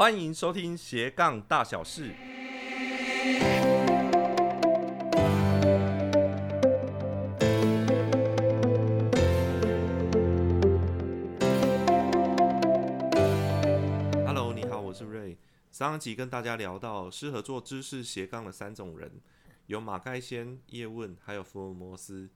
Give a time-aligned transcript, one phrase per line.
[0.00, 2.14] 欢迎收听斜杠大小事。
[14.24, 15.36] Hello，你好，我是瑞。
[15.70, 19.20] 上一集跟大家聊到适合做知识斜杠的三种人，
[19.66, 22.30] 有马盖先、叶问，还有福尔摩斯。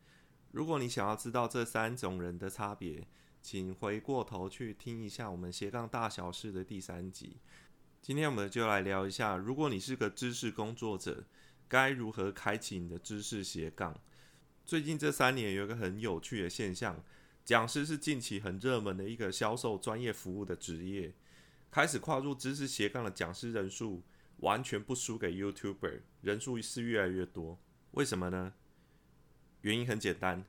[0.51, 3.09] 如果你想要知道这三种人的差别，
[3.45, 7.37] 请回过头去听一下我们斜杠大小事的第三集。
[8.01, 11.27] 今天我们就来聊一下，如果你是个知识工作者，
[11.69, 14.01] 该如何开启你的知识斜杠？
[14.65, 17.05] 最近这三年有一个很有趣的现象，
[17.45, 21.13] 讲师是近期很热门的一个销售专业服务的职业。
[21.71, 24.03] 开始跨入知识斜杠的讲师人数，
[24.39, 27.61] 完全不输给 YouTuber，人数是越来越多。
[27.91, 28.55] 为什么呢？
[29.61, 30.47] 原因很简单，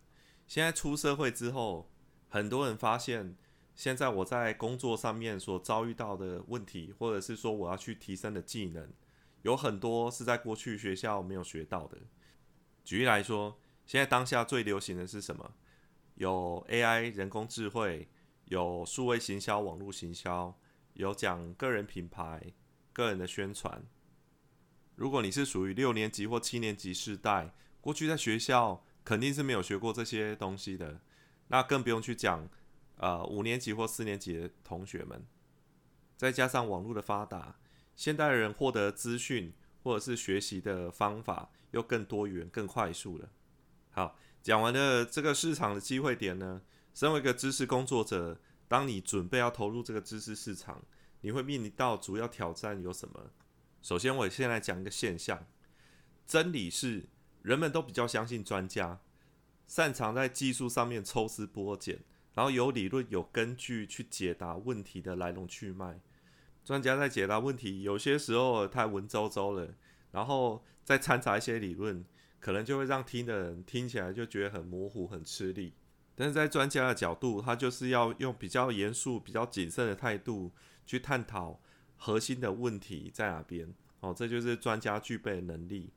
[0.47, 1.91] 现在出社会之后。
[2.35, 3.33] 很多人发现，
[3.75, 8.91] 现在我在工作上面所遭遇到的问题，或者是说我要去提升的技能，
[9.43, 11.97] 有很多是在过去学校没有学到的。
[12.83, 15.53] 举例来说，现在当下最流行的是什么？
[16.15, 18.09] 有 AI 人工智慧，
[18.47, 20.59] 有数位行销、网络行销，
[20.95, 22.51] 有讲个人品牌、
[22.91, 23.81] 个人的宣传。
[24.95, 30.99] 如果你是属于六年级或七年级世代，过去在学校肯定是没有学过这些东西的。
[31.47, 32.47] 那更不用去讲，
[32.97, 35.25] 呃，五年级或四年级的同学们，
[36.17, 37.59] 再加上网络的发达，
[37.95, 43.29] 现代人获得资讯或者是学习的方法又更多元、更快速了。
[43.91, 46.61] 好，讲完了这个市场的机会点呢，
[46.93, 50.83] 身为一个知识工作者，当你准备要投入这个知识市场，
[51.21, 53.31] 你会面临到主要挑战有什么？
[53.81, 55.45] 首先，我先来讲一个现象，
[56.25, 57.07] 真理是
[57.43, 58.99] 人们都比较相信专家。
[59.67, 61.99] 擅长在技术上面抽丝剥茧，
[62.33, 65.99] 然后有理论、有根据去解答问题的来龙去脉。
[66.63, 69.73] 专家在解答问题，有些时候太文绉绉了，
[70.11, 72.03] 然后再掺杂一些理论，
[72.39, 75.73] 可能就会让听的人听起来就觉得很模糊、很吃力。
[76.15, 80.51] 但是在专家的角度，他就是要用比较严肃、比较谨慎的态度
[80.85, 81.59] 去探讨
[81.97, 83.73] 核心的问题在哪边。
[83.99, 85.91] 哦，这就是专家具备的能力。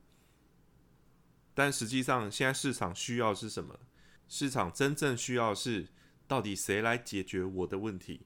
[1.53, 3.79] 但实际上，现在市场需要是什么？
[4.27, 5.87] 市场真正需要是，
[6.27, 8.21] 到底谁来解决我的问题？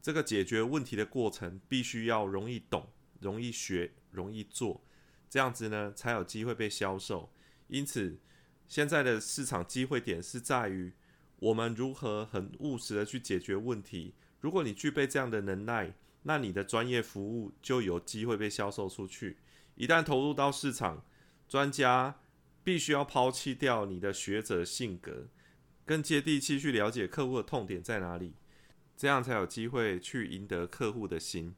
[0.00, 2.88] 这个解决问题的过程，必须要容易懂、
[3.20, 4.82] 容易学、容易做，
[5.28, 7.32] 这样子呢，才有机会被销售。
[7.66, 8.18] 因此，
[8.66, 10.92] 现在的市场机会点是在于，
[11.40, 14.14] 我们如何很务实的去解决问题。
[14.40, 19.38] 如果你具备这样的能耐，那你的专业服务就有机会被销售出去。
[19.74, 21.04] 一旦投入到市场，
[21.48, 22.19] 专家。
[22.62, 25.28] 必须要抛弃掉你的学者性格，
[25.86, 28.34] 更接地气去了解客户的痛点在哪里，
[28.96, 31.54] 这样才有机会去赢得客户的心。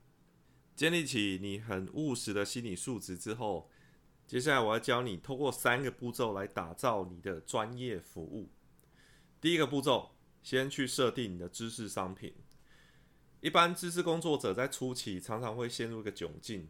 [0.77, 3.69] 建立起你很务实的心理素质之后，
[4.27, 8.51] 接下来我要教你通过三个步骤来打造你的专业服务。
[9.41, 12.33] 第一个步骤，先去设定你的知识商品。
[13.41, 16.69] 一般知识工作者在初期常常会陷入一个窘境，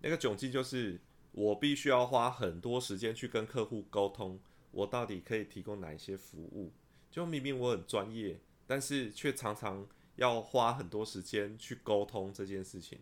[0.00, 1.00] 那个窘境就是。
[1.38, 4.40] 我必须要花很多时间去跟客户沟通，
[4.72, 6.72] 我到底可以提供哪一些服务？
[7.12, 12.98] 就明明我很专业，但是却常常要花很多时间去沟通这件事情。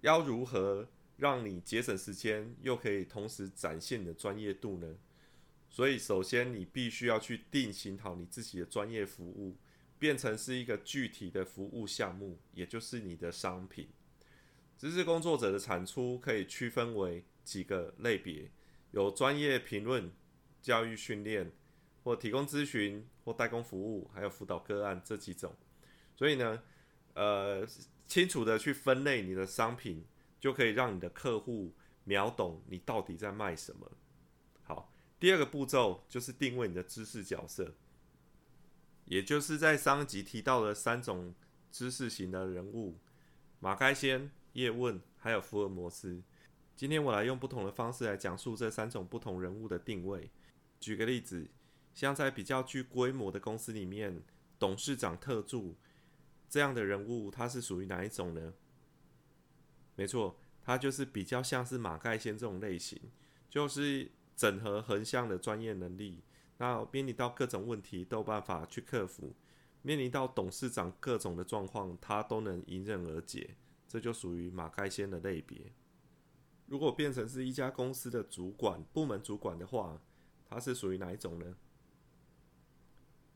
[0.00, 4.96] 要如何让你节省时间，又可以同时展现你的专业度呢？
[5.70, 9.54] 所以，首先你必须要去定型好你自己的专业服务，
[9.96, 13.90] 变成是一个具体的服务项目，也就是你的商品。
[14.78, 18.50] 知识工作者的产出可以区分为几个类别，
[18.90, 20.12] 有专业评论、
[20.60, 21.50] 教育训练，
[22.04, 25.54] 或提供咨询或代工服务，还有辅导个案这几种。
[26.14, 26.62] 所以呢，
[27.14, 27.66] 呃，
[28.06, 30.04] 清楚的去分类你的商品，
[30.38, 31.72] 就可以让你的客户
[32.04, 33.90] 秒懂你到底在卖什么。
[34.62, 37.74] 好，第二个步骤就是定位你的知识角色，
[39.06, 41.34] 也就是在上集提到的三种
[41.72, 42.98] 知识型的人物，
[43.58, 44.30] 马开先。
[44.56, 46.22] 叶问还有福尔摩斯，
[46.74, 50.30] 今天我来用不同的方式来讲述这三种不同人物的定位。
[50.80, 51.46] 举个例子，
[51.92, 54.22] 像在比较具规模的公司里面，
[54.58, 55.76] 董事长特助
[56.48, 58.54] 这样的人物，他是属于哪一种呢？
[59.94, 62.98] 没错，他就是比较像是马盖先这种类型，
[63.50, 66.22] 就是整合横向的专业能力，
[66.56, 69.34] 那面临到各种问题都有办法去克服，
[69.82, 73.54] 面临到董事长各种的状况，他都能迎刃而解。
[73.88, 75.72] 这就属于马盖先的类别。
[76.66, 80.00] 如果变成是一家公司的主管、部门主管的话，
[80.48, 81.56] 他是属于哪一种呢？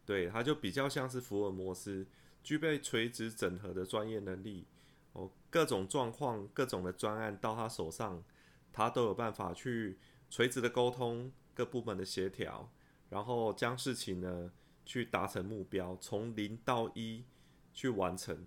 [0.04, 2.06] 对，他就比较像是福尔摩斯，
[2.42, 4.66] 具备垂直整合的专业能力，
[5.12, 8.24] 哦，各种状况、各种的专案到他手上，
[8.72, 9.98] 他都有办法去
[10.28, 12.72] 垂直的沟通各部门的协调，
[13.08, 14.50] 然后将事情呢
[14.84, 17.24] 去达成目标，从零到一
[17.72, 18.46] 去完成，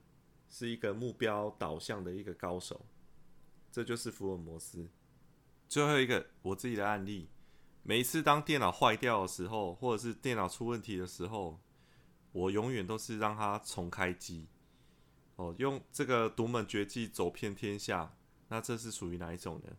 [0.53, 2.85] 是一个目标导向的一个高手。
[3.71, 4.87] 这就是福尔摩斯。
[5.67, 7.27] 最后一个我自己的案例，
[7.81, 11.59] 每一次当电脑坏掉的时候，或者是电脑出问题的时候，
[12.31, 14.47] 我永远都是让它重开机。
[15.37, 18.15] 哦，用这个独门绝技走遍天下，
[18.49, 19.75] 那这是属于哪一种呢？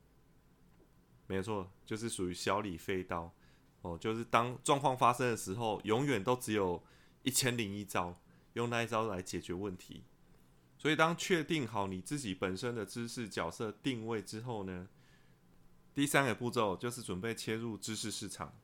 [1.28, 3.32] 没错，就是属于小李飞刀。
[3.82, 6.82] 哦，就是当状况发生的时候，永远都只有
[7.22, 8.20] 一千零一招，
[8.54, 10.02] 用那一招来解决问题。
[10.84, 14.86] 所以，当确定好你自己本身的知识角色定位之后呢，
[15.94, 18.54] 第三个步骤就是准备切入知识市场。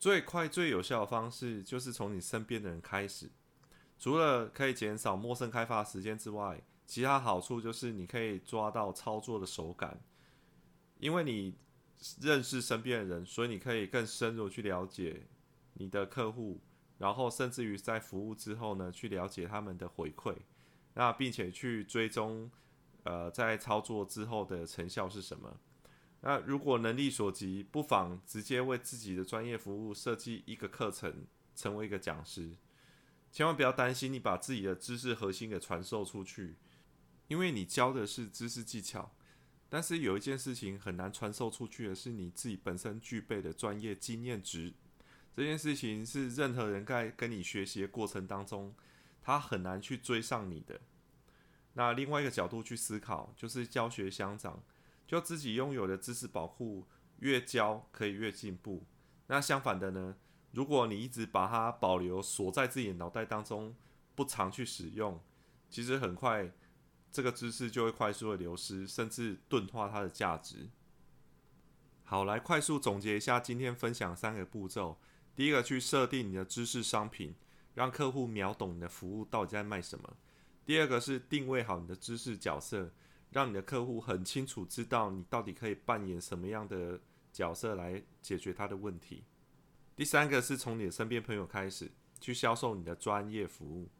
[0.00, 3.30] 最快最有效的方式就是从你身边的人开始。
[3.98, 10.00] 除了可以减少陌生开发时间之外，其他好处就是你可以抓到操作的手感。
[10.98, 11.54] 因为你
[12.18, 15.26] 认识身边的人，所以你可以更深入去了解
[15.74, 16.62] 你的客户，
[16.96, 20.34] 然后甚至于在服务之后呢，去了解他们的回馈。
[20.94, 22.50] 那并且去追踪，
[23.02, 25.60] 呃，在操作之后的成效是什么？
[26.20, 32.56] 那如果能力所及，不妨直接为自己的专业服务设计一个课程，成为一个讲师。
[33.30, 36.54] 千万不要担心你把自己的知识核心给传授出去，
[37.26, 39.14] 因为你教的是知识技巧，
[39.68, 44.72] 但是有一件事情很难传授出去的是你自己本身具备的专业经验值。
[45.36, 48.72] 这件事情是任何人在跟你学习的过程当中。
[49.24, 50.80] 他很难去追上你的。
[51.72, 54.62] 那另外一个角度去思考，就是教学相长，
[55.08, 56.86] 就自己拥有的知识宝库
[57.18, 58.84] 越教可以越进步。
[59.26, 60.16] 那相反的呢？
[60.52, 63.74] 如果你一直把它保留锁在自己的脑袋当中，
[64.14, 65.20] 不常去使用，
[65.68, 66.52] 其实很快
[67.10, 70.68] 这个知识就会快速的流失，甚至钝化它的价值。
[72.04, 75.00] 好，来快速总结一下今天分享三个步骤。
[75.34, 77.34] 第一个，去设定你的知识商品。
[77.74, 80.16] 让客户秒懂你的服务到底在卖什么。
[80.64, 82.90] 第二个是定位好你的知识角色，
[83.30, 86.98] 让你的客户很清楚知道你到底可以扮演什么样的
[87.32, 89.24] 角色来解决他的问题。
[89.94, 91.90] 第三个是从你的身边朋友开始
[92.20, 93.90] 去销售你的专业服务。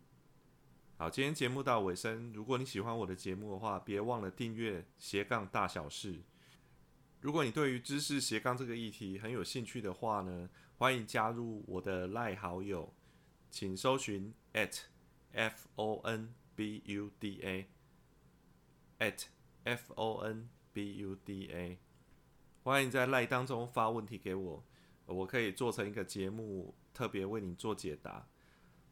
[0.97, 6.23] 好，今天节目到尾声，如果你喜欢我的节目的话，别忘了订阅斜杠大小事。
[7.21, 10.49] 如果你对于知识斜杠这个议题很有兴趣的话呢，
[10.79, 12.95] 欢迎加入我的赖好友。
[13.55, 14.81] 请搜寻 at
[15.31, 17.69] f o n b u d a
[18.99, 19.27] at
[19.63, 21.79] f o n b u d a，
[22.65, 24.65] 欢迎在赖当中发问题给我，
[25.07, 28.27] 我可以做成一个节目，特别为你做解答。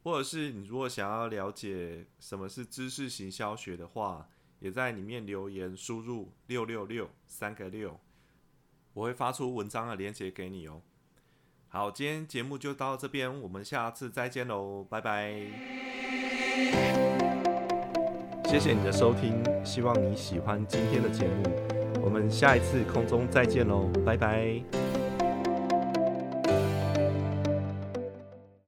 [0.01, 4.29] 或者是你如果想要了解什么是知识行销学的话，
[4.59, 7.99] 也在里面留言输入六六六三个六，
[8.93, 10.81] 我会发出文章的链接给你哦。
[11.75, 15.33] 好，今天节目就到这边，我们下次再见喽，拜拜！
[18.45, 21.43] 谢谢你的收听，希望你喜欢今天的节目，
[21.99, 24.82] 我们下一次空中再见喽，拜拜！